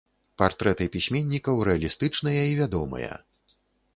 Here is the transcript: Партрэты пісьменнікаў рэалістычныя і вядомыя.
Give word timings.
Партрэты 0.41 0.85
пісьменнікаў 0.95 1.61
рэалістычныя 1.69 2.41
і 2.53 2.55
вядомыя. 2.61 3.11